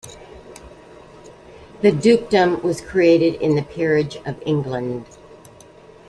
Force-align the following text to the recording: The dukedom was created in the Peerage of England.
The 1.81 1.91
dukedom 1.91 2.63
was 2.63 2.81
created 2.81 3.35
in 3.35 3.53
the 3.55 3.61
Peerage 3.61 4.15
of 4.25 4.41
England. 4.47 5.05